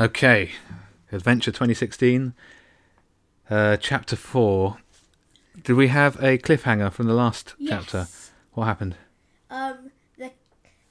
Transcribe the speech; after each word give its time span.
Okay, 0.00 0.50
Adventure 1.12 1.52
2016, 1.52 2.34
uh, 3.48 3.76
Chapter 3.76 4.16
4. 4.16 4.78
Did 5.62 5.74
we 5.74 5.86
have 5.86 6.16
a 6.16 6.36
cliffhanger 6.36 6.92
from 6.92 7.06
the 7.06 7.14
last 7.14 7.54
chapter? 7.64 7.98
Yes. 7.98 8.32
What 8.54 8.64
happened? 8.64 8.96
Um, 9.50 9.92
the 10.18 10.32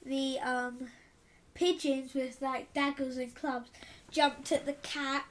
the 0.06 0.38
um 0.40 0.88
pigeons 1.52 2.14
with 2.14 2.40
like 2.40 2.72
daggers 2.72 3.18
and 3.18 3.34
clubs 3.34 3.68
jumped 4.10 4.50
at 4.52 4.64
the 4.64 4.72
cat, 4.72 5.26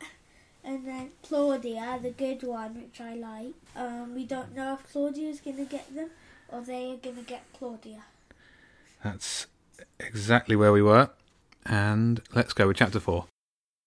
and 0.64 0.86
then 0.86 1.10
Claudia, 1.24 2.00
the 2.00 2.12
good 2.12 2.44
one, 2.44 2.76
which 2.76 3.02
I 3.02 3.16
like. 3.16 3.55
Um, 3.76 4.14
we 4.14 4.24
don't 4.26 4.55
know 4.55 4.76
if 4.76 4.92
Claudia's 4.92 5.40
gonna 5.40 5.66
get 5.66 5.96
them 5.96 6.12
or 6.48 6.62
they 6.62 6.92
are 6.92 6.98
gonna 6.98 7.24
get 7.24 7.42
Claudia. 7.58 8.04
That's 9.04 9.48
exactly 10.00 10.55
where 10.55 10.71
we 10.71 10.84
were. 10.84 11.10
And 11.66 12.21
let's 12.36 12.54
go 12.54 12.68
with 12.68 12.78
Chapter 12.78 13.00
4. 13.00 13.26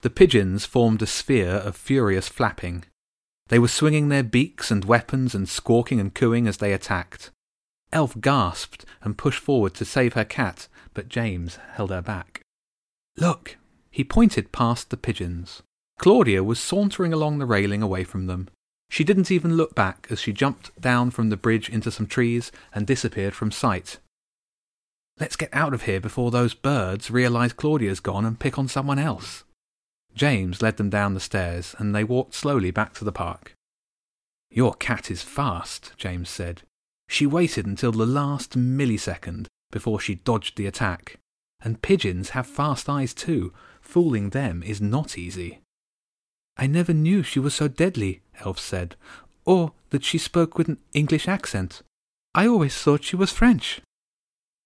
The 0.01 0.11
pigeons 0.11 0.65
formed 0.65 1.03
a 1.03 1.07
sphere 1.07 1.55
of 1.55 1.77
furious 1.77 2.29
flapping. 2.29 2.85
They 3.49 3.59
were 3.59 3.69
swinging 3.69 4.09
their 4.09 4.23
beaks 4.23 4.71
and 4.71 4.85
weapons 4.85 5.35
and 5.35 5.49
squawking 5.49 6.01
and 6.01 6.15
cooing 6.15 6.47
as 6.47 6.59
they 6.59 6.73
attacked. 6.73 7.31
Elf 7.93 8.21
gasped 8.21 8.85
and 9.03 9.17
pushed 9.17 9.41
forward 9.41 9.75
to 9.75 9.85
save 9.85 10.15
her 10.15 10.25
cat, 10.25 10.69
but 10.95 11.09
James 11.09 11.59
held 11.73 11.91
her 11.91 12.03
back. 12.03 12.43
Look! 13.17 13.57
He 13.91 14.05
pointed 14.05 14.53
past 14.53 14.91
the 14.91 14.97
pigeons. 14.97 15.63
Claudia 15.99 16.45
was 16.45 16.59
sauntering 16.59 17.13
along 17.13 17.39
the 17.39 17.47
railing 17.47 17.83
away 17.83 18.05
from 18.05 18.27
them. 18.27 18.49
She 18.91 19.05
didn't 19.05 19.31
even 19.31 19.57
look 19.57 19.75
back 19.75 20.07
as 20.11 20.21
she 20.21 20.33
jumped 20.33 20.79
down 20.81 21.11
from 21.11 21.31
the 21.31 21.37
bridge 21.37 21.71
into 21.71 21.91
some 21.91 22.07
trees 22.07 22.53
and 22.75 22.87
disappeared 22.87 23.35
from 23.35 23.51
sight. 23.51 23.99
Let's 25.19 25.37
get 25.37 25.49
out 25.55 25.73
of 25.73 25.83
here 25.83 26.01
before 26.01 26.31
those 26.31 26.53
birds 26.53 27.11
realize 27.11 27.55
Claudia's 27.55 28.01
gone 28.01 28.27
and 28.27 28.39
pick 28.39 28.59
on 28.59 28.69
someone 28.69 28.99
else. 28.99 29.45
James 30.17 30.63
led 30.63 30.79
them 30.79 30.89
down 30.89 31.15
the 31.15 31.21
stairs, 31.21 31.75
and 31.79 31.95
they 31.95 32.03
walked 32.03 32.35
slowly 32.35 32.71
back 32.71 32.95
to 32.95 33.05
the 33.05 33.13
park. 33.13 33.53
Your 34.51 34.73
cat 34.75 35.11
is 35.11 35.23
fast, 35.23 35.93
James 35.99 36.31
said. 36.31 36.63
She 37.09 37.27
waited 37.27 37.67
until 37.67 37.93
the 37.93 38.07
last 38.07 38.57
millisecond 38.57 39.47
before 39.71 40.01
she 40.01 40.15
dodged 40.15 40.57
the 40.57 40.67
attack. 40.67 41.19
And 41.61 41.83
pigeons 41.83 42.31
have 42.31 42.47
fast 42.47 42.89
eyes 42.89 43.13
too. 43.13 43.53
Fooling 43.81 44.31
them 44.31 44.63
is 44.63 44.81
not 44.81 45.19
easy. 45.19 45.61
I 46.57 46.67
never 46.67 46.95
knew 46.95 47.23
she 47.23 47.39
was 47.39 47.55
so 47.55 47.69
deadly, 47.69 48.23
Elf 48.41 48.59
said, 48.59 48.97
or 49.45 49.73
that 49.91 50.05
she 50.05 50.19
spoke 50.19 50.57
with 50.57 50.69
an 50.69 50.79
English 50.95 51.29
accent. 51.29 51.83
I 52.35 52.47
always 52.47 52.77
thought 52.77 53.05
she 53.05 53.17
was 53.17 53.31
French. 53.31 53.81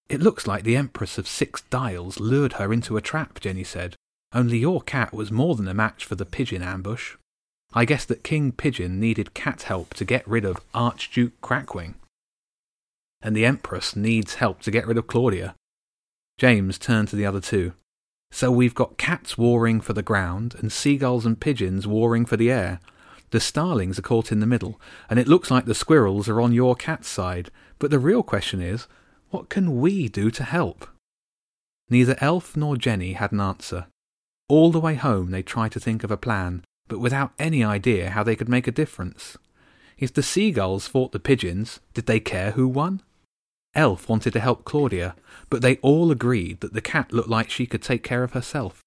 It 0.07 0.21
looks 0.21 0.47
like 0.47 0.63
the 0.63 0.75
Empress 0.77 1.17
of 1.17 1.27
Six 1.27 1.61
Dials 1.69 2.19
lured 2.19 2.53
her 2.53 2.71
into 2.71 2.97
a 2.97 3.01
trap, 3.01 3.39
Jenny 3.39 3.63
said. 3.63 3.95
Only 4.33 4.59
your 4.59 4.81
cat 4.81 5.13
was 5.13 5.31
more 5.31 5.55
than 5.55 5.67
a 5.67 5.73
match 5.73 6.05
for 6.05 6.15
the 6.15 6.25
pigeon 6.25 6.61
ambush. 6.61 7.15
I 7.73 7.85
guess 7.85 8.05
that 8.05 8.23
King 8.23 8.51
Pigeon 8.51 8.99
needed 8.99 9.33
cat 9.33 9.63
help 9.63 9.93
to 9.95 10.05
get 10.05 10.27
rid 10.27 10.45
of 10.45 10.61
Archduke 10.73 11.39
Crackwing. 11.41 11.95
And 13.21 13.35
the 13.35 13.45
Empress 13.45 13.95
needs 13.95 14.35
help 14.35 14.61
to 14.61 14.71
get 14.71 14.87
rid 14.87 14.97
of 14.97 15.07
Claudia. 15.07 15.55
James 16.37 16.77
turned 16.77 17.07
to 17.09 17.15
the 17.15 17.25
other 17.25 17.41
two. 17.41 17.73
So 18.31 18.51
we've 18.51 18.75
got 18.75 18.97
cats 18.97 19.37
warring 19.37 19.81
for 19.81 19.93
the 19.93 20.01
ground 20.01 20.55
and 20.59 20.71
seagulls 20.71 21.25
and 21.25 21.39
pigeons 21.39 21.85
warring 21.85 22.25
for 22.25 22.37
the 22.37 22.49
air. 22.49 22.79
The 23.31 23.39
starlings 23.39 23.99
are 23.99 24.03
caught 24.03 24.31
in 24.31 24.39
the 24.39 24.45
middle, 24.45 24.79
and 25.09 25.19
it 25.19 25.27
looks 25.27 25.51
like 25.51 25.65
the 25.65 25.75
squirrels 25.75 26.27
are 26.27 26.41
on 26.41 26.53
your 26.53 26.75
cat's 26.75 27.07
side. 27.07 27.51
But 27.79 27.91
the 27.91 27.99
real 27.99 28.23
question 28.23 28.61
is, 28.61 28.87
what 29.29 29.49
can 29.49 29.79
we 29.79 30.09
do 30.09 30.31
to 30.31 30.43
help? 30.43 30.87
Neither 31.89 32.15
Elf 32.19 32.57
nor 32.57 32.75
Jenny 32.75 33.13
had 33.13 33.31
an 33.31 33.39
answer. 33.41 33.87
All 34.51 34.69
the 34.69 34.81
way 34.81 34.95
home 34.95 35.31
they 35.31 35.43
tried 35.43 35.71
to 35.71 35.79
think 35.79 36.03
of 36.03 36.11
a 36.11 36.17
plan, 36.17 36.65
but 36.89 36.99
without 36.99 37.31
any 37.39 37.63
idea 37.63 38.09
how 38.09 38.21
they 38.21 38.35
could 38.35 38.49
make 38.49 38.67
a 38.67 38.71
difference. 38.73 39.37
If 39.97 40.13
the 40.13 40.21
seagulls 40.21 40.87
fought 40.87 41.13
the 41.13 41.21
pigeons, 41.21 41.79
did 41.93 42.05
they 42.05 42.19
care 42.19 42.51
who 42.51 42.67
won? 42.67 43.01
Elf 43.73 44.09
wanted 44.09 44.33
to 44.33 44.41
help 44.41 44.65
Claudia, 44.65 45.15
but 45.49 45.61
they 45.61 45.77
all 45.77 46.11
agreed 46.11 46.59
that 46.59 46.73
the 46.73 46.81
cat 46.81 47.13
looked 47.13 47.29
like 47.29 47.49
she 47.49 47.65
could 47.65 47.81
take 47.81 48.03
care 48.03 48.25
of 48.25 48.33
herself. 48.33 48.81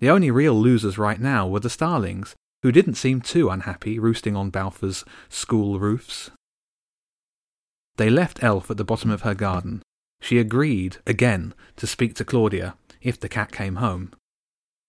The 0.00 0.10
only 0.10 0.30
real 0.30 0.52
losers 0.52 0.98
right 0.98 1.18
now 1.18 1.48
were 1.48 1.60
the 1.60 1.70
starlings, 1.70 2.34
who 2.62 2.70
didn't 2.70 2.96
seem 2.96 3.22
too 3.22 3.48
unhappy 3.48 3.98
roosting 3.98 4.36
on 4.36 4.50
Balfour's 4.50 5.02
school 5.30 5.78
roofs. 5.78 6.30
They 7.96 8.10
left 8.10 8.42
Elf 8.42 8.70
at 8.70 8.76
the 8.76 8.84
bottom 8.84 9.10
of 9.10 9.22
her 9.22 9.34
garden. 9.34 9.80
She 10.20 10.38
agreed, 10.38 10.98
again, 11.06 11.54
to 11.76 11.86
speak 11.86 12.14
to 12.16 12.24
Claudia 12.26 12.74
if 13.00 13.18
the 13.18 13.30
cat 13.30 13.50
came 13.50 13.76
home. 13.76 14.12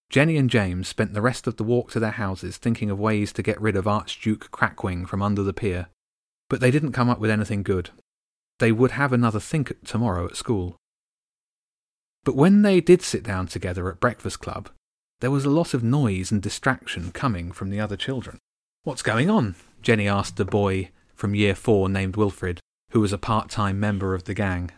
Jenny 0.09 0.37
and 0.37 0.49
James 0.49 0.87
spent 0.87 1.13
the 1.13 1.21
rest 1.21 1.47
of 1.47 1.57
the 1.57 1.63
walk 1.63 1.91
to 1.91 1.99
their 1.99 2.11
houses 2.11 2.57
thinking 2.57 2.89
of 2.89 2.99
ways 2.99 3.33
to 3.33 3.43
get 3.43 3.59
rid 3.59 3.75
of 3.75 3.87
Archduke 3.87 4.51
Crackwing 4.51 5.07
from 5.07 5.21
under 5.21 5.43
the 5.43 5.53
pier, 5.53 5.87
but 6.49 6.59
they 6.59 6.71
didn't 6.71 6.93
come 6.93 7.09
up 7.09 7.19
with 7.19 7.31
anything 7.31 7.63
good. 7.63 7.89
They 8.59 8.71
would 8.71 8.91
have 8.91 9.11
another 9.11 9.39
think 9.39 9.73
tomorrow 9.83 10.25
at 10.25 10.37
school. 10.37 10.77
But 12.23 12.35
when 12.35 12.61
they 12.61 12.81
did 12.81 13.01
sit 13.01 13.23
down 13.23 13.47
together 13.47 13.89
at 13.89 13.99
breakfast 13.99 14.39
club, 14.39 14.69
there 15.19 15.31
was 15.31 15.45
a 15.45 15.49
lot 15.49 15.73
of 15.73 15.83
noise 15.83 16.31
and 16.31 16.41
distraction 16.41 17.11
coming 17.11 17.51
from 17.51 17.69
the 17.69 17.79
other 17.79 17.97
children. 17.97 18.39
What's 18.83 19.01
going 19.01 19.29
on? 19.29 19.55
Jenny 19.81 20.07
asked 20.07 20.39
a 20.39 20.45
boy 20.45 20.89
from 21.13 21.35
year 21.35 21.55
four 21.55 21.89
named 21.89 22.15
Wilfred, 22.15 22.59
who 22.91 22.99
was 22.99 23.13
a 23.13 23.17
part 23.17 23.49
time 23.49 23.79
member 23.79 24.13
of 24.13 24.25
the 24.25 24.33
gang. 24.33 24.71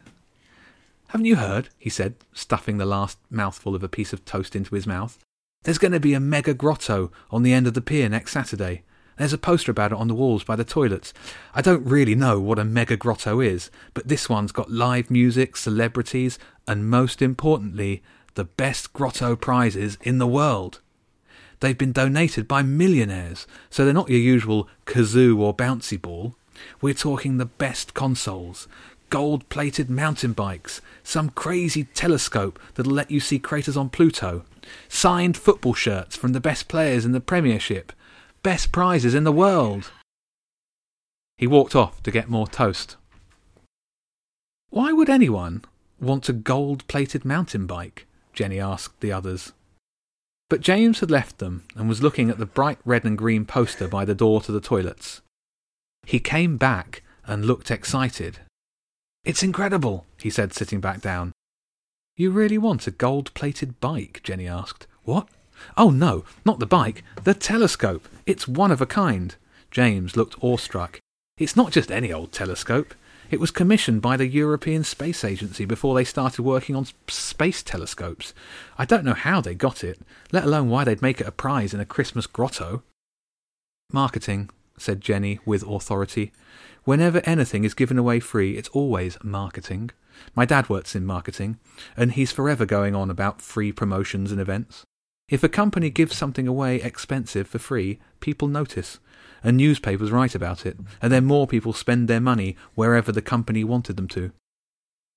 Haven't 1.09 1.25
you 1.25 1.38
heard? 1.38 1.69
he 1.78 1.90
said, 1.90 2.16
stuffing 2.34 2.78
the 2.78 2.85
last 2.85 3.18
mouthful 3.29 3.75
of 3.75 3.84
a 3.84 3.90
piece 3.90 4.12
of 4.12 4.25
toast 4.25 4.56
into 4.56 4.75
his 4.75 4.85
mouth. 4.85 5.18
There's 5.63 5.78
going 5.78 5.94
to 5.94 6.00
be 6.00 6.13
a 6.13 6.19
mega 6.19 6.53
grotto 6.53 7.12
on 7.31 7.44
the 7.44 7.53
end 7.53 7.66
of 7.66 7.73
the 7.73 7.81
pier 7.81 8.09
next 8.09 8.34
Saturday. 8.34 8.84
There's 9.18 9.34
a 9.34 9.38
poster 9.38 9.72
about 9.72 9.91
it 9.94 9.97
on 9.97 10.07
the 10.07 10.13
walls 10.13 10.44
by 10.44 10.56
the 10.56 10.63
toilets. 10.63 11.13
I 11.56 11.62
don't 11.62 11.85
really 11.85 12.13
know 12.13 12.40
what 12.40 12.59
a 12.59 12.66
mega 12.66 12.97
grotto 12.97 13.40
is, 13.40 13.72
but 13.94 14.07
this 14.07 14.29
one's 14.29 14.51
got 14.51 14.69
live 14.69 15.09
music, 15.09 15.56
celebrities, 15.56 16.38
and 16.68 16.90
most 16.90 17.22
importantly, 17.22 18.03
the 18.35 18.44
best 18.44 18.94
grotto 18.94 19.35
prizes 19.35 19.97
in 20.01 20.19
the 20.19 20.28
world. 20.28 20.81
They've 21.62 21.78
been 21.78 21.94
donated 21.94 22.47
by 22.47 22.62
millionaires, 22.62 23.47
so 23.69 23.84
they're 23.84 23.94
not 23.94 24.09
your 24.09 24.19
usual 24.19 24.69
kazoo 24.85 25.39
or 25.39 25.56
bouncy 25.56 26.00
ball. 26.00 26.35
We're 26.81 26.94
talking 26.94 27.38
the 27.38 27.45
best 27.45 27.94
consoles, 27.94 28.68
gold 29.09 29.47
plated 29.50 29.90
mountain 29.90 30.34
bikes, 30.34 30.81
some 31.03 31.29
crazy 31.29 31.85
telescope 31.85 32.59
that'll 32.75 32.91
let 32.91 33.12
you 33.12 33.19
see 33.19 33.40
craters 33.40 33.78
on 33.78 33.90
Pluto, 33.90 34.44
signed 34.88 35.38
football 35.38 35.73
shirts 35.73 36.16
from 36.16 36.34
the 36.34 36.40
best 36.40 36.68
players 36.68 37.06
in 37.06 37.12
the 37.12 37.22
Premiership, 37.22 37.91
best 38.44 38.72
prizes 38.72 39.13
in 39.13 39.23
the 39.23 39.31
world. 39.31 39.91
He 41.38 41.47
walked 41.47 41.75
off 41.75 42.01
to 42.03 42.12
get 42.12 42.29
more 42.29 42.47
toast. 42.47 42.97
Why 44.69 44.91
would 44.91 45.09
anyone 45.09 45.63
want 46.00 46.29
a 46.29 46.34
gold 46.34 46.88
plated 46.88 47.24
mountain 47.24 47.66
bike? 47.66 48.06
Jenny 48.34 48.59
asked 48.59 49.00
the 49.00 49.12
others. 49.12 49.53
But 50.50 50.62
James 50.62 51.00
had 51.00 51.12
left 51.12 51.39
them 51.39 51.66
and 51.75 51.89
was 51.89 52.01
looking 52.01 52.29
at 52.29 52.38
the 52.38 52.45
bright 52.45 52.79
red 52.85 53.03
and 53.03 53.18
green 53.18 53.45
poster 53.45 53.88
by 53.88 54.06
the 54.06 54.16
door 54.16 54.41
to 54.41 54.51
the 54.51 54.62
toilets. 54.62 55.22
He 56.06 56.19
came 56.19 56.57
back 56.57 57.03
and 57.25 57.45
looked 57.45 57.69
excited. 57.69 58.39
It's 59.28 59.44
incredible, 59.44 60.06
he 60.22 60.30
said, 60.30 60.54
sitting 60.54 60.80
back 60.80 61.02
down. 61.02 61.34
You 62.16 62.32
really 62.32 62.58
want 62.58 62.88
a 62.88 62.92
gold 62.92 63.34
plated 63.34 63.78
bike? 63.82 64.22
Jenny 64.24 64.48
asked. 64.48 64.88
What? 65.04 65.28
Oh, 65.76 65.90
no, 65.90 66.24
not 66.46 66.60
the 66.60 66.66
bike, 66.66 67.04
the 67.26 67.34
telescope. 67.34 68.08
It's 68.26 68.48
one 68.48 68.72
of 68.72 68.80
a 68.80 68.86
kind. 68.86 69.36
James 69.70 70.16
looked 70.16 70.42
awestruck. 70.42 71.02
It's 71.38 71.58
not 71.58 71.74
just 71.74 71.92
any 71.92 72.14
old 72.14 72.32
telescope. 72.32 72.94
It 73.30 73.42
was 73.42 73.52
commissioned 73.52 74.02
by 74.02 74.16
the 74.16 74.28
European 74.28 74.86
Space 74.86 75.26
Agency 75.26 75.66
before 75.66 75.94
they 75.94 76.06
started 76.06 76.42
working 76.44 76.78
on 76.78 76.88
space 77.10 77.62
telescopes. 77.62 78.34
I 78.78 78.86
don't 78.86 79.04
know 79.04 79.14
how 79.14 79.42
they 79.42 79.56
got 79.56 79.84
it, 79.84 80.00
let 80.32 80.46
alone 80.46 80.70
why 80.70 80.86
they'd 80.86 81.02
make 81.02 81.20
it 81.20 81.28
a 81.28 81.32
prize 81.32 81.74
in 81.74 81.82
a 81.82 81.86
Christmas 81.86 82.28
grotto. 82.28 82.81
Marketing, 83.92 84.50
said 84.78 85.01
Jenny 85.01 85.40
with 85.46 85.63
authority. 85.63 86.31
Whenever 86.88 87.19
anything 87.25 87.66
is 87.66 87.74
given 87.74 87.98
away 87.98 88.18
free, 88.18 88.56
it's 88.56 88.69
always 88.69 89.18
marketing. 89.22 89.89
My 90.34 90.45
dad 90.45 90.69
works 90.69 90.95
in 90.95 91.06
marketing, 91.06 91.60
and 91.98 92.13
he's 92.13 92.31
forever 92.31 92.66
going 92.66 92.95
on 92.95 93.10
about 93.10 93.42
free 93.42 93.74
promotions 93.74 94.31
and 94.31 94.39
events. 94.39 94.84
If 95.28 95.44
a 95.44 95.50
company 95.50 95.89
gives 95.89 96.16
something 96.16 96.48
away 96.48 96.78
expensive 96.78 97.45
for 97.45 97.60
free, 97.60 98.00
people 98.22 98.48
notice, 98.48 99.00
and 99.44 99.57
newspapers 99.57 100.12
write 100.12 100.34
about 100.34 100.66
it, 100.66 100.78
and 101.01 101.12
then 101.12 101.25
more 101.25 101.45
people 101.45 101.74
spend 101.74 102.07
their 102.07 102.22
money 102.22 102.56
wherever 102.74 103.12
the 103.12 103.22
company 103.22 103.66
wanted 103.66 103.98
them 103.98 104.07
to. 104.07 104.31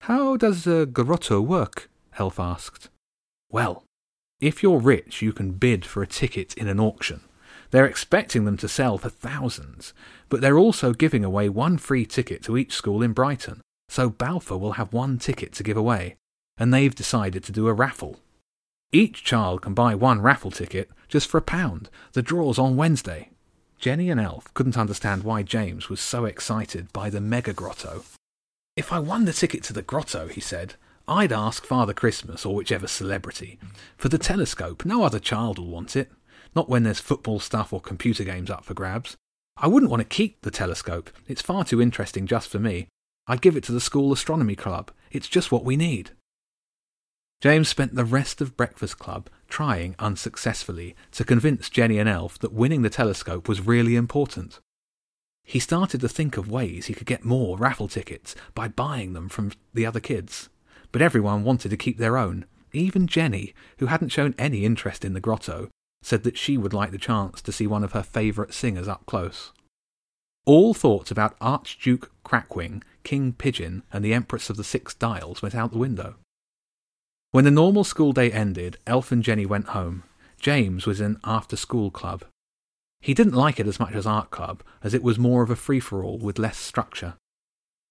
How 0.01 0.37
does 0.37 0.67
uh, 0.67 0.79
a 0.79 0.87
grotto 0.87 1.41
work? 1.41 1.89
Elf 2.19 2.41
asked. 2.41 2.89
Well, 3.49 3.85
if 4.41 4.65
you're 4.65 4.81
rich, 4.81 5.23
you 5.23 5.33
can 5.33 5.53
bid 5.53 5.87
for 5.87 6.03
a 6.03 6.09
ticket 6.09 6.53
in 6.55 6.67
an 6.67 6.81
auction. 6.81 7.21
They're 7.71 7.87
expecting 7.87 8.45
them 8.45 8.57
to 8.59 8.69
sell 8.69 8.99
for 8.99 9.11
thousands, 9.11 9.93
but 10.29 10.41
they're 10.41 10.59
also 10.59 10.93
giving 10.93 11.25
away 11.25 11.49
one 11.49 11.79
free 11.79 12.05
ticket 12.05 12.43
to 12.45 12.57
each 12.57 12.73
school 12.73 13.03
in 13.03 13.13
Brighton, 13.13 13.61
so 13.89 14.11
Balfour 14.11 14.59
will 14.59 14.73
have 14.73 14.93
one 14.93 15.19
ticket 15.19 15.53
to 15.55 15.63
give 15.63 15.77
away, 15.77 16.17
and 16.59 16.73
they've 16.73 16.95
decided 16.95 17.45
to 17.45 17.53
do 17.53 17.69
a 17.69 17.73
raffle. 17.73 18.19
Each 18.93 19.23
child 19.23 19.63
can 19.63 19.75
buy 19.75 19.95
one 19.95 20.21
raffle 20.21 20.51
ticket 20.51 20.91
just 21.09 21.29
for 21.29 21.39
a 21.39 21.43
pound. 21.43 21.91
The 22.13 22.23
draw's 22.23 22.59
on 22.59 22.77
Wednesday. 22.77 23.31
Jenny 23.79 24.11
and 24.11 24.21
Elf 24.21 24.53
couldn't 24.53 24.77
understand 24.77 25.23
why 25.23 25.43
James 25.43 25.89
was 25.89 26.01
so 26.01 26.25
excited 26.25 26.93
by 26.93 27.09
the 27.09 27.21
mega 27.21 27.53
grotto. 27.53 28.05
If 28.77 28.93
I 28.93 28.99
won 28.99 29.25
the 29.25 29.33
ticket 29.33 29.63
to 29.65 29.73
the 29.73 29.83
grotto, 29.83 30.29
he 30.29 30.41
said, 30.41 30.75
I'd 31.09 31.33
ask 31.33 31.65
Father 31.65 31.95
Christmas 31.95 32.45
or 32.45 32.55
whichever 32.55 32.87
celebrity 32.87 33.59
for 33.97 34.09
the 34.09 34.19
telescope. 34.19 34.85
No 34.85 35.03
other 35.03 35.19
child 35.19 35.59
will 35.59 35.69
want 35.69 35.97
it. 35.97 36.11
Not 36.55 36.69
when 36.69 36.83
there's 36.83 37.01
football 37.01 37.41
stuff 37.41 37.73
or 37.73 37.81
computer 37.81 38.25
games 38.25 38.51
up 38.51 38.65
for 38.65 38.75
grabs. 38.75 39.17
I 39.57 39.67
wouldn't 39.67 39.91
want 39.91 40.01
to 40.01 40.09
keep 40.09 40.41
the 40.41 40.51
telescope. 40.51 41.11
It's 41.29 41.43
far 41.43 41.65
too 41.65 41.81
interesting 41.81 42.27
just 42.27 42.49
for 42.49 42.59
me. 42.59 42.89
I'd 43.27 43.43
give 43.43 43.57
it 43.57 43.65
to 43.65 43.73
the 43.73 43.81
school 43.81 44.13
astronomy 44.13 44.57
club. 44.57 44.91
It's 45.11 45.29
just 45.29 45.53
what 45.53 45.65
we 45.65 45.77
need. 45.77 46.11
James 47.41 47.69
spent 47.69 47.95
the 47.95 48.05
rest 48.05 48.41
of 48.41 48.57
Breakfast 48.57 48.99
Club 48.99 49.31
trying 49.49 49.95
unsuccessfully 49.99 50.95
to 51.13 51.25
convince 51.25 51.71
Jenny 51.71 51.99
and 51.99 52.09
Elf 52.09 52.39
that 52.41 52.53
winning 52.53 52.83
the 52.83 52.91
telescope 52.91 53.49
was 53.49 53.67
really 53.67 53.97
important. 53.97 54.61
He 55.43 55.59
started 55.59 56.01
to 56.03 56.09
think 56.09 56.37
of 56.37 56.51
ways 56.51 56.87
he 56.87 56.95
could 56.95 57.07
get 57.07 57.25
more 57.25 57.57
raffle 57.57 57.89
tickets 57.89 58.37
by 58.55 58.69
buying 58.69 59.15
them 59.15 59.29
from 59.29 59.53
the 59.73 59.87
other 59.87 60.01
kids, 60.01 60.51
but 60.93 61.01
everyone 61.03 61.43
wanted 61.43 61.71
to 61.71 61.77
keep 61.77 61.99
their 61.99 62.19
own. 62.19 62.45
Even 62.73 63.07
Jenny, 63.07 63.55
who 63.79 63.87
hadn't 63.87 64.11
shown 64.11 64.35
any 64.39 64.65
interest 64.65 65.05
in 65.05 65.15
the 65.15 65.21
grotto, 65.21 65.69
said 66.03 66.23
that 66.25 66.39
she 66.39 66.57
would 66.57 66.73
like 66.73 66.91
the 66.91 66.99
chance 66.99 67.43
to 67.43 67.53
see 67.53 67.67
one 67.67 67.85
of 67.85 67.93
her 67.93 68.03
favourite 68.03 68.55
singers 68.55 68.89
up 68.89 69.07
close. 69.07 69.53
All 70.47 70.73
thoughts 70.75 71.11
about 71.11 71.37
Archduke 71.41 72.11
Crackwing, 72.25 72.83
King 73.05 73.33
Pigeon, 73.33 73.83
and 73.93 74.05
the 74.05 74.15
Empress 74.15 74.51
of 74.51 74.57
the 74.57 74.65
Six 74.65 74.95
Dials 74.95 75.43
went 75.43 75.55
out 75.55 75.73
the 75.73 75.79
window. 75.79 76.17
When 77.31 77.45
the 77.45 77.51
normal 77.51 77.85
school 77.85 78.13
day 78.13 78.33
ended, 78.33 78.79
Elf 78.87 79.13
and 79.13 79.23
Jenny 79.23 79.47
went 79.47 79.69
home. 79.69 80.03
James 80.41 80.87
was 80.87 81.01
in 81.01 81.19
after 81.23 81.57
school 81.57 81.91
club. 81.91 82.25
He 83.01 83.15
didn't 83.15 83.35
like 83.35 83.61
it 83.61 83.67
as 83.67 83.79
much 83.79 83.95
as 83.95 84.07
art 84.07 84.31
club, 84.31 84.63
as 84.83 84.95
it 84.95 85.03
was 85.03 85.19
more 85.19 85.43
of 85.43 85.51
a 85.51 85.57
free 85.57 85.81
for 85.81 86.03
all 86.03 86.19
with 86.19 86.39
less 86.39 86.57
structure. 86.57 87.15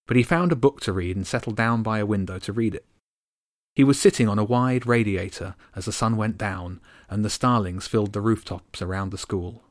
But 0.08 0.18
he 0.18 0.24
found 0.24 0.52
a 0.52 0.58
book 0.58 0.82
to 0.82 0.94
read 0.94 1.16
and 1.16 1.26
settled 1.26 1.56
down 1.56 1.84
by 1.84 2.00
a 2.00 2.06
window 2.06 2.40
to 2.40 2.54
read 2.54 2.76
it. 2.76 2.86
He 3.76 3.84
was 3.84 4.00
sitting 4.00 4.28
on 4.28 4.40
a 4.40 4.44
wide 4.44 4.86
radiator 4.86 5.56
as 5.76 5.86
the 5.86 5.92
sun 5.92 6.18
went 6.18 6.38
down 6.38 6.82
and 7.10 7.24
the 7.24 7.30
starlings 7.30 7.88
filled 7.88 8.14
the 8.14 8.22
rooftops 8.22 8.82
around 8.82 9.12
the 9.12 9.18
school. 9.18 9.64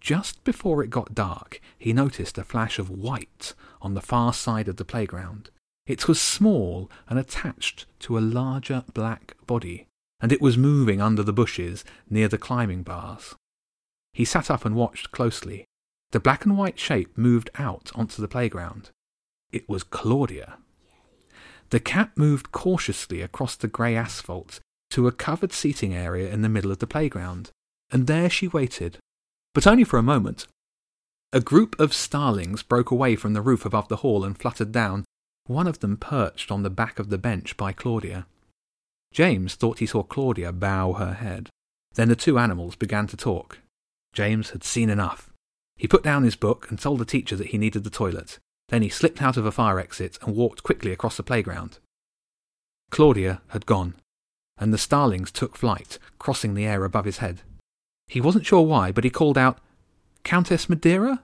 Just 0.00 0.44
before 0.44 0.82
it 0.84 0.90
got 0.90 1.14
dark, 1.14 1.60
he 1.78 1.92
noticed 1.92 2.38
a 2.38 2.44
flash 2.44 2.78
of 2.78 2.90
white 2.90 3.54
on 3.80 3.94
the 3.94 4.00
far 4.00 4.32
side 4.32 4.68
of 4.68 4.76
the 4.76 4.84
playground. 4.84 5.50
It 5.86 6.06
was 6.08 6.20
small 6.20 6.90
and 7.08 7.18
attached 7.18 7.86
to 8.00 8.18
a 8.18 8.20
larger 8.20 8.84
black 8.92 9.36
body, 9.46 9.86
and 10.20 10.32
it 10.32 10.40
was 10.40 10.58
moving 10.58 11.00
under 11.00 11.22
the 11.22 11.32
bushes 11.32 11.84
near 12.10 12.28
the 12.28 12.38
climbing 12.38 12.82
bars. 12.82 13.34
He 14.12 14.24
sat 14.24 14.50
up 14.50 14.64
and 14.64 14.74
watched 14.74 15.10
closely. 15.10 15.64
The 16.12 16.20
black 16.20 16.44
and 16.44 16.56
white 16.56 16.78
shape 16.78 17.16
moved 17.18 17.50
out 17.56 17.90
onto 17.94 18.22
the 18.22 18.28
playground. 18.28 18.90
It 19.50 19.68
was 19.68 19.82
Claudia. 19.82 20.58
The 21.70 21.80
cat 21.80 22.12
moved 22.16 22.52
cautiously 22.52 23.22
across 23.22 23.56
the 23.56 23.68
grey 23.68 23.96
asphalt 23.96 24.60
to 24.90 25.06
a 25.06 25.12
covered 25.12 25.52
seating 25.52 25.94
area 25.94 26.30
in 26.32 26.42
the 26.42 26.48
middle 26.48 26.70
of 26.70 26.78
the 26.78 26.86
playground, 26.86 27.50
and 27.90 28.06
there 28.06 28.30
she 28.30 28.48
waited, 28.48 28.98
but 29.52 29.66
only 29.66 29.84
for 29.84 29.98
a 29.98 30.02
moment. 30.02 30.46
A 31.32 31.40
group 31.40 31.78
of 31.80 31.92
starlings 31.92 32.62
broke 32.62 32.90
away 32.90 33.16
from 33.16 33.32
the 33.32 33.42
roof 33.42 33.64
above 33.66 33.88
the 33.88 33.96
hall 33.96 34.24
and 34.24 34.38
fluttered 34.38 34.70
down, 34.70 35.04
one 35.46 35.66
of 35.66 35.80
them 35.80 35.96
perched 35.96 36.50
on 36.50 36.62
the 36.62 36.70
back 36.70 36.98
of 36.98 37.08
the 37.08 37.18
bench 37.18 37.56
by 37.56 37.72
Claudia. 37.72 38.26
James 39.12 39.54
thought 39.54 39.80
he 39.80 39.86
saw 39.86 40.02
Claudia 40.02 40.52
bow 40.52 40.94
her 40.94 41.14
head. 41.14 41.50
Then 41.94 42.08
the 42.08 42.16
two 42.16 42.38
animals 42.38 42.76
began 42.76 43.06
to 43.08 43.16
talk. 43.16 43.58
James 44.12 44.50
had 44.50 44.62
seen 44.62 44.88
enough. 44.88 45.30
He 45.76 45.88
put 45.88 46.02
down 46.02 46.22
his 46.22 46.36
book 46.36 46.70
and 46.70 46.78
told 46.78 47.00
the 47.00 47.04
teacher 47.04 47.36
that 47.36 47.48
he 47.48 47.58
needed 47.58 47.84
the 47.84 47.90
toilet. 47.90 48.38
Then 48.68 48.82
he 48.82 48.88
slipped 48.88 49.22
out 49.22 49.36
of 49.36 49.46
a 49.46 49.52
fire 49.52 49.78
exit 49.78 50.18
and 50.22 50.34
walked 50.34 50.62
quickly 50.62 50.92
across 50.92 51.16
the 51.16 51.22
playground. 51.22 51.78
Claudia 52.90 53.40
had 53.48 53.66
gone, 53.66 53.94
and 54.58 54.72
the 54.72 54.78
starlings 54.78 55.30
took 55.30 55.56
flight, 55.56 55.98
crossing 56.18 56.54
the 56.54 56.66
air 56.66 56.84
above 56.84 57.04
his 57.04 57.18
head. 57.18 57.42
He 58.08 58.20
wasn't 58.20 58.46
sure 58.46 58.62
why, 58.62 58.92
but 58.92 59.04
he 59.04 59.10
called 59.10 59.38
out, 59.38 59.58
Countess 60.24 60.68
Madeira? 60.68 61.20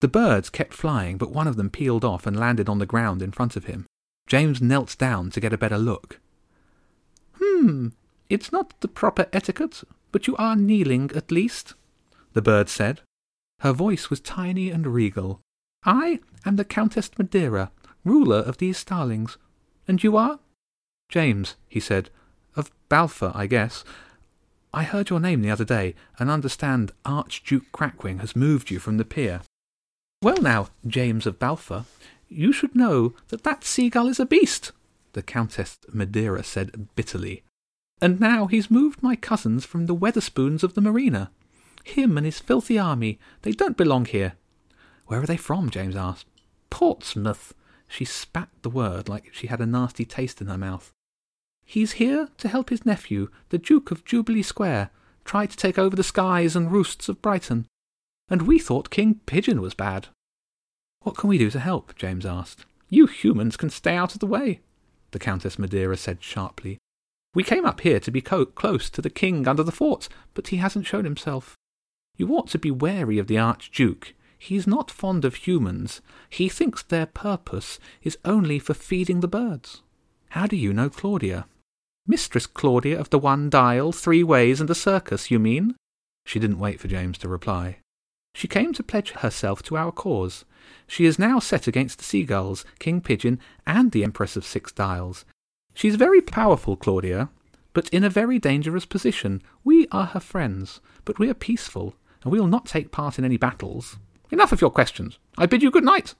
The 0.00 0.08
birds 0.08 0.50
kept 0.50 0.74
flying, 0.74 1.16
but 1.16 1.30
one 1.30 1.46
of 1.46 1.56
them 1.56 1.70
peeled 1.70 2.04
off 2.04 2.26
and 2.26 2.38
landed 2.38 2.68
on 2.68 2.78
the 2.78 2.86
ground 2.86 3.22
in 3.22 3.30
front 3.30 3.56
of 3.56 3.64
him. 3.64 3.86
James 4.26 4.60
knelt 4.60 4.96
down 4.98 5.30
to 5.30 5.40
get 5.40 5.52
a 5.52 5.58
better 5.58 5.78
look. 5.78 6.18
Hmm, 7.40 7.88
it's 8.28 8.50
not 8.50 8.80
the 8.80 8.88
proper 8.88 9.26
etiquette, 9.32 9.84
but 10.10 10.26
you 10.26 10.36
are 10.36 10.56
kneeling 10.56 11.10
at 11.14 11.30
least, 11.30 11.74
the 12.32 12.42
bird 12.42 12.68
said. 12.68 13.00
Her 13.60 13.72
voice 13.72 14.10
was 14.10 14.20
tiny 14.20 14.70
and 14.70 14.86
regal. 14.86 15.40
I 15.84 16.20
am 16.44 16.56
the 16.56 16.64
Countess 16.64 17.10
Madeira, 17.18 17.70
ruler 18.04 18.38
of 18.38 18.58
these 18.58 18.78
starlings. 18.78 19.36
And 19.88 20.02
you 20.02 20.16
are? 20.16 20.38
James, 21.08 21.56
he 21.68 21.80
said. 21.80 22.10
Of 22.54 22.70
Balfour, 22.88 23.32
I 23.34 23.46
guess. 23.46 23.84
I 24.72 24.84
heard 24.84 25.10
your 25.10 25.20
name 25.20 25.42
the 25.42 25.50
other 25.50 25.64
day, 25.64 25.94
and 26.18 26.30
understand 26.30 26.92
Archduke 27.04 27.70
Crackwing 27.72 28.20
has 28.20 28.36
moved 28.36 28.70
you 28.70 28.78
from 28.78 28.96
the 28.96 29.04
pier. 29.04 29.42
Well 30.22 30.40
now, 30.40 30.68
James 30.86 31.26
of 31.26 31.38
Balfour, 31.38 31.84
you 32.28 32.52
should 32.52 32.74
know 32.74 33.14
that 33.28 33.42
that 33.42 33.64
seagull 33.64 34.08
is 34.08 34.20
a 34.20 34.24
beast, 34.24 34.72
the 35.12 35.22
Countess 35.22 35.78
Madeira 35.92 36.44
said 36.44 36.88
bitterly. 36.94 37.42
And 38.00 38.20
now 38.20 38.46
he's 38.46 38.70
moved 38.70 39.02
my 39.02 39.16
cousins 39.16 39.64
from 39.64 39.86
the 39.86 39.94
Wetherspoons 39.94 40.62
of 40.62 40.74
the 40.74 40.80
marina. 40.80 41.30
Him 41.84 42.16
and 42.16 42.24
his 42.24 42.38
filthy 42.38 42.78
army, 42.78 43.18
they 43.42 43.52
don't 43.52 43.76
belong 43.76 44.04
here. 44.06 44.34
Where 45.12 45.20
are 45.20 45.26
they 45.26 45.36
from? 45.36 45.68
James 45.68 45.94
asked. 45.94 46.24
Portsmouth. 46.70 47.52
She 47.86 48.06
spat 48.06 48.48
the 48.62 48.70
word 48.70 49.10
like 49.10 49.28
she 49.30 49.48
had 49.48 49.60
a 49.60 49.66
nasty 49.66 50.06
taste 50.06 50.40
in 50.40 50.46
her 50.46 50.56
mouth. 50.56 50.90
He's 51.66 51.92
here 51.92 52.30
to 52.38 52.48
help 52.48 52.70
his 52.70 52.86
nephew, 52.86 53.28
the 53.50 53.58
Duke 53.58 53.90
of 53.90 54.06
Jubilee 54.06 54.42
Square, 54.42 54.88
try 55.26 55.44
to 55.44 55.54
take 55.54 55.78
over 55.78 55.94
the 55.94 56.02
skies 56.02 56.56
and 56.56 56.72
roosts 56.72 57.10
of 57.10 57.20
Brighton 57.20 57.66
and 58.30 58.42
we 58.48 58.58
thought 58.58 58.88
King 58.88 59.20
Pigeon 59.26 59.60
was 59.60 59.74
bad. 59.74 60.08
What 61.02 61.18
can 61.18 61.28
we 61.28 61.36
do 61.36 61.50
to 61.50 61.60
help? 61.60 61.94
James 61.94 62.24
asked. 62.24 62.64
You 62.88 63.04
humans 63.04 63.58
can 63.58 63.68
stay 63.68 63.94
out 63.94 64.14
of 64.14 64.20
the 64.20 64.26
way, 64.26 64.60
the 65.10 65.18
Countess 65.18 65.58
Madeira 65.58 65.98
said 65.98 66.22
sharply. 66.22 66.78
We 67.34 67.42
came 67.42 67.66
up 67.66 67.80
here 67.80 68.00
to 68.00 68.10
be 68.10 68.22
co- 68.22 68.46
close 68.46 68.88
to 68.88 69.02
the 69.02 69.10
king 69.10 69.46
under 69.46 69.62
the 69.62 69.70
fort, 69.70 70.08
but 70.32 70.48
he 70.48 70.56
hasn't 70.56 70.86
shown 70.86 71.04
himself. 71.04 71.56
You 72.16 72.34
ought 72.34 72.48
to 72.48 72.58
be 72.58 72.70
wary 72.70 73.18
of 73.18 73.26
the 73.26 73.36
Archduke. 73.36 74.14
He's 74.44 74.66
not 74.66 74.90
fond 74.90 75.24
of 75.24 75.36
humans. 75.36 76.00
He 76.28 76.48
thinks 76.48 76.82
their 76.82 77.06
purpose 77.06 77.78
is 78.02 78.18
only 78.24 78.58
for 78.58 78.74
feeding 78.74 79.20
the 79.20 79.28
birds. 79.28 79.82
How 80.30 80.48
do 80.48 80.56
you 80.56 80.72
know 80.72 80.90
Claudia? 80.90 81.46
Mistress 82.08 82.48
Claudia 82.48 82.98
of 82.98 83.10
the 83.10 83.20
One 83.20 83.48
Dial, 83.48 83.92
Three 83.92 84.24
Ways, 84.24 84.58
and 84.58 84.68
the 84.68 84.74
Circus, 84.74 85.30
you 85.30 85.38
mean? 85.38 85.76
She 86.26 86.40
didn't 86.40 86.58
wait 86.58 86.80
for 86.80 86.88
James 86.88 87.18
to 87.18 87.28
reply. 87.28 87.78
She 88.34 88.48
came 88.48 88.72
to 88.72 88.82
pledge 88.82 89.12
herself 89.12 89.62
to 89.62 89.76
our 89.76 89.92
cause. 89.92 90.44
She 90.88 91.04
is 91.04 91.20
now 91.20 91.38
set 91.38 91.68
against 91.68 91.98
the 91.98 92.04
seagulls, 92.04 92.64
King 92.80 93.00
Pigeon, 93.00 93.38
and 93.64 93.92
the 93.92 94.02
Empress 94.02 94.36
of 94.36 94.44
Six 94.44 94.72
Dials. 94.72 95.24
She 95.72 95.86
is 95.86 95.94
very 95.94 96.20
powerful, 96.20 96.74
Claudia, 96.74 97.28
but 97.74 97.88
in 97.90 98.02
a 98.02 98.10
very 98.10 98.40
dangerous 98.40 98.86
position. 98.86 99.40
We 99.62 99.86
are 99.92 100.06
her 100.06 100.20
friends, 100.20 100.80
but 101.04 101.20
we 101.20 101.30
are 101.30 101.34
peaceful, 101.34 101.94
and 102.24 102.32
we 102.32 102.40
will 102.40 102.48
not 102.48 102.66
take 102.66 102.90
part 102.90 103.20
in 103.20 103.24
any 103.24 103.36
battles. 103.36 103.98
Enough 104.32 104.50
of 104.50 104.60
your 104.62 104.70
questions. 104.70 105.18
I 105.36 105.46
bid 105.46 105.62
you 105.62 105.70
good 105.70 105.84
night. 105.84 106.14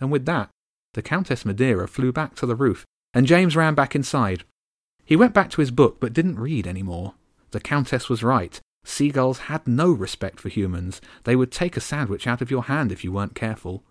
And 0.00 0.12
with 0.12 0.24
that, 0.26 0.48
the 0.94 1.02
Countess 1.02 1.44
Madeira 1.44 1.88
flew 1.88 2.12
back 2.12 2.36
to 2.36 2.46
the 2.46 2.54
roof, 2.54 2.86
and 3.12 3.26
James 3.26 3.56
ran 3.56 3.74
back 3.74 3.96
inside. 3.96 4.44
He 5.04 5.16
went 5.16 5.34
back 5.34 5.50
to 5.50 5.60
his 5.60 5.72
book, 5.72 5.98
but 5.98 6.12
didn't 6.12 6.38
read 6.38 6.66
any 6.66 6.84
more. 6.84 7.14
The 7.50 7.60
Countess 7.60 8.08
was 8.08 8.22
right. 8.22 8.60
Seagulls 8.84 9.38
had 9.50 9.66
no 9.66 9.90
respect 9.90 10.38
for 10.38 10.48
humans. 10.48 11.00
They 11.24 11.34
would 11.34 11.50
take 11.50 11.76
a 11.76 11.80
sandwich 11.80 12.26
out 12.26 12.40
of 12.40 12.50
your 12.50 12.64
hand 12.64 12.92
if 12.92 13.02
you 13.02 13.10
weren't 13.10 13.34
careful. 13.34 13.82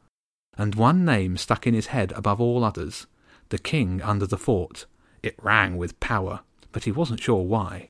And 0.57 0.73
one 0.73 1.03
name 1.03 1.35
stuck 1.37 1.67
in 1.67 1.73
his 1.73 1.87
head 1.87 2.13
above 2.13 2.41
all 2.41 2.63
others 2.63 3.05
the 3.49 3.57
king 3.57 4.01
under 4.01 4.27
the 4.27 4.37
fort. 4.37 4.85
It 5.23 5.35
rang 5.41 5.77
with 5.77 5.99
power, 5.99 6.41
but 6.71 6.83
he 6.83 6.91
wasn't 6.91 7.21
sure 7.21 7.43
why. 7.43 7.89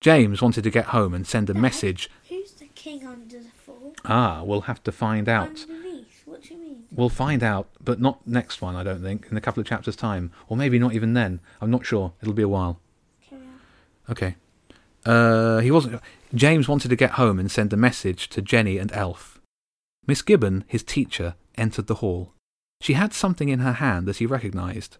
James 0.00 0.42
wanted 0.42 0.64
to 0.64 0.70
get 0.70 0.86
home 0.86 1.14
and 1.14 1.26
send 1.26 1.48
a 1.48 1.54
message. 1.54 2.10
Who's 2.28 2.52
the 2.52 2.66
king 2.66 3.06
under 3.06 3.38
the 3.38 3.50
fort? 3.64 3.75
Ah, 4.08 4.42
we'll 4.44 4.62
have 4.62 4.82
to 4.84 4.92
find 4.92 5.28
out. 5.28 5.62
Underneath? 5.68 6.22
What 6.24 6.42
do 6.42 6.54
you 6.54 6.60
mean? 6.60 6.84
We'll 6.92 7.08
find 7.08 7.42
out, 7.42 7.68
but 7.82 8.00
not 8.00 8.26
next 8.26 8.62
one, 8.62 8.76
I 8.76 8.82
don't 8.82 9.02
think, 9.02 9.26
in 9.30 9.36
a 9.36 9.40
couple 9.40 9.60
of 9.60 9.66
chapters' 9.66 9.96
time. 9.96 10.32
Or 10.48 10.56
maybe 10.56 10.78
not 10.78 10.94
even 10.94 11.14
then. 11.14 11.40
I'm 11.60 11.70
not 11.70 11.84
sure. 11.84 12.12
It'll 12.22 12.34
be 12.34 12.42
a 12.42 12.48
while. 12.48 12.80
On. 13.32 13.40
Okay. 14.10 14.36
Uh, 15.04 15.58
he 15.58 15.70
wasn't. 15.70 16.00
James 16.34 16.68
wanted 16.68 16.88
to 16.88 16.96
get 16.96 17.12
home 17.12 17.38
and 17.38 17.50
send 17.50 17.72
a 17.72 17.76
message 17.76 18.28
to 18.30 18.42
Jenny 18.42 18.78
and 18.78 18.92
Elf. 18.92 19.40
Miss 20.06 20.22
Gibbon, 20.22 20.64
his 20.68 20.82
teacher, 20.82 21.34
entered 21.56 21.86
the 21.86 21.96
hall. 21.96 22.32
She 22.80 22.92
had 22.92 23.12
something 23.12 23.48
in 23.48 23.60
her 23.60 23.74
hand 23.74 24.06
that 24.06 24.18
he 24.18 24.26
recognized. 24.26 24.98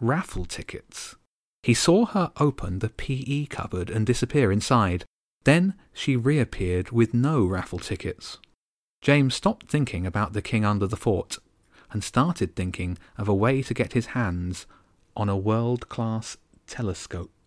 Raffle 0.00 0.44
tickets. 0.44 1.16
He 1.62 1.74
saw 1.74 2.06
her 2.06 2.32
open 2.38 2.80
the 2.80 2.88
PE 2.88 3.46
cupboard 3.46 3.90
and 3.90 4.06
disappear 4.06 4.50
inside. 4.50 5.04
Then 5.44 5.74
she 5.92 6.16
reappeared 6.16 6.90
with 6.90 7.14
no 7.14 7.44
raffle 7.44 7.78
tickets. 7.78 8.38
James 9.00 9.34
stopped 9.34 9.68
thinking 9.68 10.06
about 10.06 10.32
the 10.32 10.42
king 10.42 10.64
under 10.64 10.86
the 10.86 10.96
fort 10.96 11.38
and 11.90 12.04
started 12.04 12.54
thinking 12.54 12.96
of 13.18 13.28
a 13.28 13.34
way 13.34 13.62
to 13.62 13.74
get 13.74 13.92
his 13.92 14.06
hands 14.06 14.66
on 15.16 15.28
a 15.28 15.36
world 15.36 15.88
class 15.88 16.36
telescope. 16.66 17.41